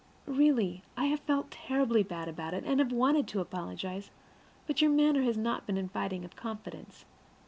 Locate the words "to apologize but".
3.27-4.81